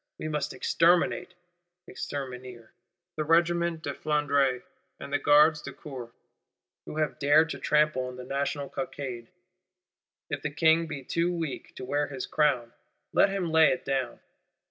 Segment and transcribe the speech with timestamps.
[0.17, 1.35] We must exterminate
[1.87, 2.69] (exterminer)
[3.17, 4.63] the Regiment de Flandre
[4.99, 6.11] and the Gardes du Corps,
[6.87, 9.27] who have dared to trample on the National Cockade.
[10.31, 12.73] If the King be too weak to wear his crown,
[13.13, 14.19] let him lay it down.